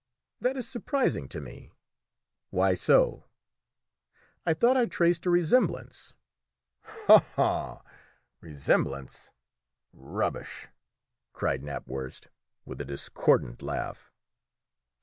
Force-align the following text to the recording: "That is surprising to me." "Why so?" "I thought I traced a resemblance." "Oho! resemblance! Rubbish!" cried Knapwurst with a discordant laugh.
"That 0.39 0.57
is 0.57 0.67
surprising 0.67 1.27
to 1.29 1.39
me." 1.39 1.73
"Why 2.49 2.73
so?" 2.73 3.25
"I 4.47 4.55
thought 4.55 4.75
I 4.75 4.87
traced 4.87 5.27
a 5.27 5.29
resemblance." 5.29 6.15
"Oho! 7.07 7.83
resemblance! 8.39 9.29
Rubbish!" 9.93 10.69
cried 11.33 11.61
Knapwurst 11.61 12.29
with 12.65 12.81
a 12.81 12.85
discordant 12.85 13.61
laugh. 13.61 14.11